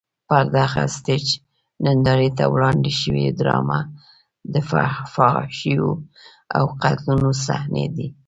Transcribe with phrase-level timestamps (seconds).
[0.27, 1.27] پر دغه سټېج
[1.85, 3.79] نندارې ته وړاندې شوې ډرامه
[4.53, 4.55] د
[5.15, 5.89] فحاشیو
[6.57, 8.07] او قتلونو صحنې لري.